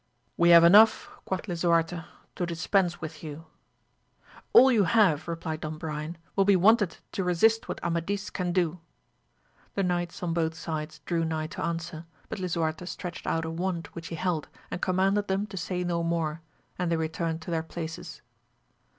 We 0.35 0.49
have 0.49 0.63
enough, 0.63 1.11
quoth 1.25 1.47
Lisuarte, 1.47 2.05
to 2.35 2.45
dis 2.47 2.65
pense 2.65 2.99
with 3.01 3.23
you. 3.23 3.45
All 4.51 4.71
you 4.71 4.85
have, 4.85 5.27
replied 5.27 5.61
Don 5.61 5.77
Brian, 5.77 6.17
will 6.35 6.43
be 6.43 6.55
wanted 6.55 6.97
to 7.11 7.23
resist 7.23 7.69
what 7.69 7.79
Amadis 7.83 8.31
can 8.31 8.51
do. 8.51 8.79
The 9.75 9.83
knights 9.83 10.23
on 10.23 10.33
both 10.33 10.55
sides 10.55 11.01
drew 11.05 11.23
nigh 11.23 11.45
to 11.45 11.63
answer, 11.63 12.07
but 12.29 12.39
Lisu 12.39 12.55
AMADIS 12.55 12.55
OF 12.55 12.55
GAUL, 12.55 12.65
139 12.65 12.65
arte 12.65 12.89
stretched 12.89 13.27
out 13.27 13.45
a 13.45 13.51
wand 13.51 13.87
which 13.93 14.07
he 14.07 14.15
held 14.15 14.49
and 14.71 14.81
com 14.81 14.97
manded 14.97 15.27
them 15.27 15.45
to 15.45 15.55
say 15.55 15.83
no 15.83 16.01
more, 16.01 16.41
and 16.79 16.91
they 16.91 16.97
returned 16.97 17.43
to 17.43 17.51
their 17.51 17.61
places. 17.61 18.23